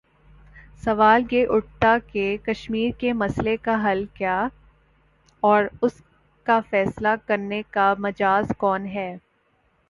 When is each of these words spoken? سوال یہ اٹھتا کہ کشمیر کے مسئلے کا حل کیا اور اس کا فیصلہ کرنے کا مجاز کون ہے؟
سوال 0.83 1.23
یہ 1.31 1.47
اٹھتا 1.49 1.97
کہ 2.07 2.37
کشمیر 2.43 2.91
کے 2.99 3.11
مسئلے 3.13 3.55
کا 3.57 3.75
حل 3.83 4.03
کیا 4.13 4.37
اور 5.43 5.63
اس 5.81 6.01
کا 6.45 6.59
فیصلہ 6.69 7.15
کرنے 7.25 7.61
کا 7.71 7.93
مجاز 7.99 8.51
کون 8.57 8.87
ہے؟ 8.87 9.15